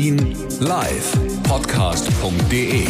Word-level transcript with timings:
Berlin 0.00 0.34
live 0.60 1.12
Podcast.de. 1.42 2.86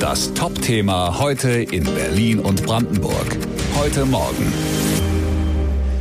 Das 0.00 0.32
Top-Thema 0.32 1.18
heute 1.18 1.50
in 1.50 1.84
Berlin 1.84 2.40
und 2.40 2.64
Brandenburg. 2.64 3.36
Heute 3.78 4.06
Morgen. 4.06 4.50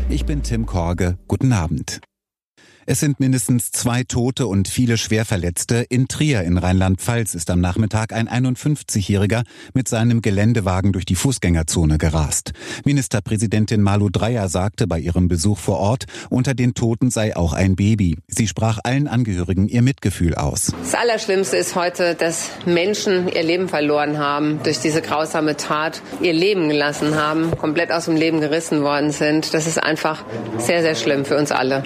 Ich 0.08 0.26
bin 0.26 0.42
Tim 0.42 0.66
Korge. 0.66 1.18
Guten 1.28 1.52
Abend. 1.52 2.00
Es 2.88 3.00
sind 3.00 3.20
mindestens 3.20 3.72
zwei 3.72 4.04
Tote 4.04 4.46
und 4.46 4.68
viele 4.68 4.98
Schwerverletzte. 4.98 5.88
In 5.90 6.08
Trier 6.08 6.44
in 6.44 6.60
Rheinland-Pfalz 6.60 7.34
ist 7.34 7.50
am 7.50 7.60
Nachmittag 7.60 8.14
ein 8.14 8.30
51-Jähriger 8.30 9.42
mit 9.74 9.88
seinem 9.88 10.22
Geländewagen 10.22 10.92
durch 10.92 11.06
die 11.06 11.16
Fußgängerzone 11.16 11.98
gerast. 11.98 12.54
Ministerpräsidentin 12.84 13.82
Malu 13.82 14.10
Dreyer 14.12 14.50
sagte 14.50 14.86
bei 14.86 15.00
ihrem 15.00 15.28
Besuch 15.28 15.58
vor 15.58 15.80
Ort, 15.80 16.06
unter 16.30 16.54
den 16.54 16.76
Toten 16.76 17.10
sei 17.10 17.36
auch 17.36 17.54
ein 17.54 17.76
Baby. 17.76 18.18
Sie 18.28 18.48
sprach 18.48 18.78
allen 18.84 19.08
Angehörigen 19.08 19.68
ihr 19.68 19.82
Mitgefühl 19.82 20.36
aus. 20.36 20.72
Das 20.84 20.94
Allerschlimmste 20.94 21.58
ist 21.58 21.74
heute, 21.74 22.14
dass 22.14 22.52
Menschen 22.68 23.30
ihr 23.30 23.42
Leben 23.42 23.68
verloren 23.68 24.20
haben, 24.20 24.60
durch 24.62 24.78
diese 24.78 25.02
grausame 25.02 25.58
Tat 25.58 26.04
ihr 26.22 26.34
Leben 26.34 26.70
gelassen 26.70 27.16
haben, 27.16 27.50
komplett 27.58 27.92
aus 27.92 28.06
dem 28.06 28.16
Leben 28.16 28.42
gerissen 28.42 28.84
worden 28.84 29.10
sind. 29.10 29.56
Das 29.56 29.66
ist 29.66 29.82
einfach 29.82 30.24
sehr, 30.60 30.84
sehr 30.84 30.94
schlimm 30.94 31.26
für 31.26 31.36
uns 31.36 31.52
alle. 31.52 31.84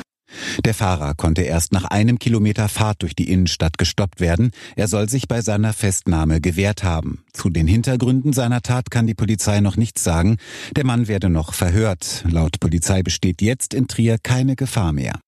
Der 0.65 0.73
Fahrer 0.73 1.13
konnte 1.15 1.41
erst 1.41 1.71
nach 1.71 1.85
einem 1.85 2.19
Kilometer 2.19 2.69
Fahrt 2.69 3.01
durch 3.01 3.15
die 3.15 3.31
Innenstadt 3.31 3.77
gestoppt 3.77 4.19
werden. 4.19 4.51
Er 4.75 4.87
soll 4.87 5.09
sich 5.09 5.27
bei 5.27 5.41
seiner 5.41 5.73
Festnahme 5.73 6.41
gewehrt 6.41 6.83
haben. 6.83 7.23
Zu 7.33 7.49
den 7.49 7.67
Hintergründen 7.67 8.33
seiner 8.33 8.61
Tat 8.61 8.91
kann 8.91 9.07
die 9.07 9.15
Polizei 9.15 9.59
noch 9.61 9.77
nichts 9.77 10.03
sagen. 10.03 10.37
Der 10.75 10.85
Mann 10.85 11.07
werde 11.07 11.29
noch 11.29 11.53
verhört. 11.53 12.23
Laut 12.29 12.59
Polizei 12.59 13.03
besteht 13.03 13.41
jetzt 13.41 13.73
in 13.73 13.87
Trier 13.87 14.17
keine 14.21 14.55
Gefahr 14.55 14.93
mehr. 14.93 15.19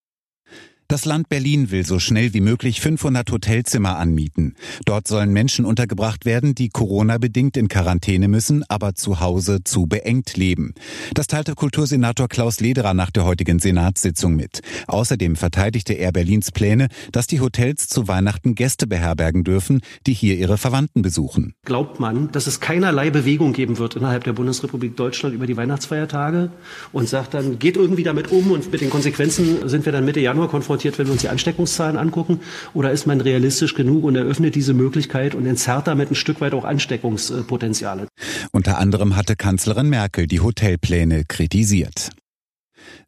Das 0.91 1.05
Land 1.05 1.29
Berlin 1.29 1.71
will 1.71 1.85
so 1.85 1.99
schnell 1.99 2.33
wie 2.33 2.41
möglich 2.41 2.81
500 2.81 3.31
Hotelzimmer 3.31 3.95
anmieten. 3.95 4.55
Dort 4.83 5.07
sollen 5.07 5.31
Menschen 5.31 5.63
untergebracht 5.63 6.25
werden, 6.25 6.53
die 6.53 6.67
Corona-bedingt 6.67 7.55
in 7.55 7.69
Quarantäne 7.69 8.27
müssen, 8.27 8.65
aber 8.67 8.93
zu 8.93 9.21
Hause 9.21 9.63
zu 9.63 9.87
beengt 9.87 10.35
leben. 10.35 10.73
Das 11.13 11.27
teilte 11.27 11.55
Kultursenator 11.55 12.27
Klaus 12.27 12.59
Lederer 12.59 12.93
nach 12.93 13.09
der 13.09 13.23
heutigen 13.23 13.59
Senatssitzung 13.59 14.35
mit. 14.35 14.59
Außerdem 14.87 15.37
verteidigte 15.37 15.93
er 15.93 16.11
Berlins 16.11 16.51
Pläne, 16.51 16.89
dass 17.13 17.25
die 17.25 17.39
Hotels 17.39 17.87
zu 17.87 18.09
Weihnachten 18.09 18.53
Gäste 18.55 18.85
beherbergen 18.85 19.45
dürfen, 19.45 19.79
die 20.07 20.13
hier 20.13 20.35
ihre 20.35 20.57
Verwandten 20.57 21.03
besuchen. 21.03 21.53
Glaubt 21.63 22.01
man, 22.01 22.33
dass 22.33 22.47
es 22.47 22.59
keinerlei 22.59 23.11
Bewegung 23.11 23.53
geben 23.53 23.77
wird 23.77 23.95
innerhalb 23.95 24.25
der 24.25 24.33
Bundesrepublik 24.33 24.97
Deutschland 24.97 25.35
über 25.35 25.47
die 25.47 25.55
Weihnachtsfeiertage 25.55 26.51
und 26.91 27.07
sagt 27.07 27.33
dann, 27.33 27.59
geht 27.59 27.77
irgendwie 27.77 28.03
damit 28.03 28.29
um 28.29 28.51
und 28.51 28.69
mit 28.73 28.81
den 28.81 28.89
Konsequenzen 28.89 29.69
sind 29.69 29.85
wir 29.85 29.93
dann 29.93 30.03
Mitte 30.03 30.19
Januar 30.19 30.49
konfrontiert 30.49 30.80
transportiert, 30.81 30.99
wenn 30.99 31.07
wir 31.07 31.13
uns 31.13 31.21
die 31.21 31.29
Ansteckungszahlen 31.29 31.97
angucken? 31.97 32.39
Oder 32.73 32.91
ist 32.91 33.05
man 33.05 33.21
realistisch 33.21 33.75
genug 33.75 34.03
und 34.03 34.15
eröffnet 34.15 34.55
diese 34.55 34.73
Möglichkeit 34.73 35.35
und 35.35 35.45
entzerrt 35.45 35.87
damit 35.87 36.11
ein 36.11 36.15
Stück 36.15 36.41
weit 36.41 36.53
auch 36.53 36.65
Ansteckungspotenziale? 36.65 38.07
Unter 38.51 38.77
anderem 38.77 39.15
hatte 39.15 39.35
Kanzlerin 39.35 39.89
Merkel 39.89 40.27
die 40.27 40.39
Hotelpläne 40.39 41.23
kritisiert. 41.25 42.09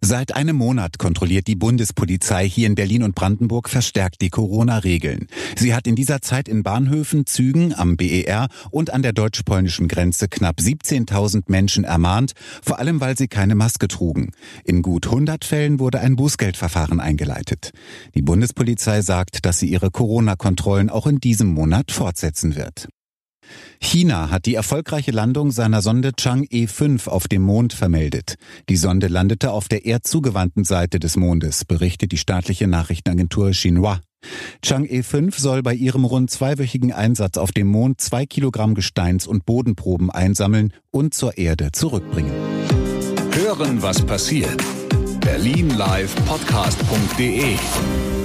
Seit 0.02 0.36
einem 0.36 0.58
Monat 0.58 0.98
kontrolliert 0.98 1.48
die 1.48 1.56
Bundespolizei 1.56 2.48
hier 2.48 2.68
in 2.68 2.76
Berlin 2.76 3.04
und 3.04 3.16
Brandenburg 3.16 3.70
verstärkt 3.70 4.22
die 4.22 4.30
Corona-Regeln. 4.30 5.28
Sie 5.56 5.74
hat 5.74 5.88
in 5.88 5.96
dieser 5.96 6.22
Zeit 6.22 6.48
in 6.48 6.64
Bahnhöfen, 6.64 7.26
Zügen, 7.26 7.74
am 7.74 7.96
BER 7.96 8.48
und 8.72 8.92
an 8.92 9.02
der 9.02 9.14
deutsch-polnischen 9.14 9.88
Grenze 9.88 10.28
knapp 10.28 10.60
17.000 10.60 11.44
Menschen 11.48 11.84
ermahnt, 11.84 12.34
vor 12.62 12.80
allem 12.80 13.00
weil 13.02 13.18
sie 13.18 13.28
keine 13.28 13.56
Maske 13.56 13.88
trugen. 13.88 14.32
In 14.66 14.82
gut 14.82 15.08
100 15.08 15.46
Fällen 15.46 15.80
wurde 15.80 16.00
ein 16.00 16.16
Bußgeldverfahren 16.16 17.00
eingeleitet. 17.00 17.72
Die 18.16 18.22
Bundespolizei 18.22 19.02
sagt, 19.02 19.46
dass 19.46 19.60
sie 19.60 19.68
ihre 19.68 19.92
Corona-Kontrollen 19.92 20.90
auch 20.90 21.08
in 21.08 21.20
diesem 21.20 21.48
Monat 21.48 21.92
fortsetzen 21.92 22.56
wird. 22.56 22.88
China 23.80 24.30
hat 24.30 24.46
die 24.46 24.56
erfolgreiche 24.56 25.12
Landung 25.12 25.52
seiner 25.52 25.81
Sonde 25.81 26.09
Chang'e 26.09 26.68
5 26.68 27.08
auf 27.08 27.28
dem 27.28 27.42
Mond 27.42 27.74
vermeldet. 27.74 28.36
Die 28.70 28.78
Sonde 28.78 29.08
landete 29.08 29.52
auf 29.52 29.68
der 29.68 29.86
erdzugewandten 29.86 30.64
Seite 30.64 31.00
des 31.00 31.18
Mondes, 31.18 31.66
berichtet 31.66 32.12
die 32.12 32.18
staatliche 32.18 32.68
Nachrichtenagentur 32.68 33.52
Xinhua. 33.52 34.02
Chang'e 34.64 35.03
5 35.03 35.38
soll 35.38 35.64
bei 35.64 35.74
ihrem 35.74 36.06
rund 36.06 36.32
zweiwöchigen 36.32 36.94
Einsatz 36.94 37.38
auf 37.38 37.52
dem 37.52 37.68
Mond 37.68 38.00
zwei 38.00 38.26
Kilogramm 38.26 38.74
Gesteins- 38.74 39.28
und 39.28 39.46
Bodenproben 39.46 40.09
einsammeln 40.09 40.74
und 40.92 41.14
zur 41.14 41.38
Erde 41.38 41.72
zurückbringen. 41.72 42.32
Hören, 43.32 43.82
was 43.82 44.02
passiert. 44.02 44.64
Berlin 45.20 45.70
Live 45.72 46.16
Podcast.de. 46.26 47.56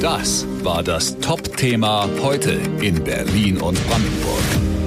Das 0.01 0.47
war 0.63 0.83
das 0.83 1.19
Top-Thema 1.19 2.09
heute 2.23 2.61
in 2.81 3.03
Berlin 3.03 3.59
und 3.59 3.79
Brandenburg. 3.89 4.78